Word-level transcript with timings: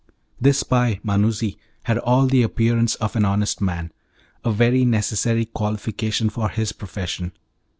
This 0.39 0.57
spy, 0.61 0.99
Manuzzi, 1.03 1.59
had 1.83 1.99
all 1.99 2.25
the 2.25 2.41
appearance 2.41 2.95
of 2.95 3.15
an 3.15 3.23
honest 3.23 3.61
man 3.61 3.91
a 4.43 4.51
very 4.51 4.83
necessary 4.83 5.45
qualification 5.45 6.31
for 6.31 6.49
his 6.49 6.71
profession. 6.71 7.33